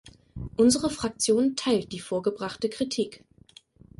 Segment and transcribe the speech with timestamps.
[0.57, 3.23] Unsere Fraktion teilt die vorgebrachte Kritik.